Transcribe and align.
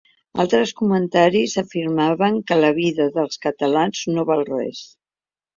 Altres 0.43 0.71
comentaris 0.79 1.53
afirmaven 1.63 2.39
que 2.47 2.59
la 2.63 2.73
vida 2.79 3.07
dels 3.19 3.39
catalans 3.47 4.03
no 4.17 4.29
val 4.33 4.43
res. 4.53 4.85